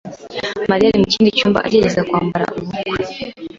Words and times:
Mariya 0.69 0.87
ari 0.89 0.99
mu 1.01 1.07
kindi 1.13 1.35
cyumba 1.37 1.63
agerageza 1.65 2.05
kwambara 2.09 2.45
ubukwe. 2.55 3.01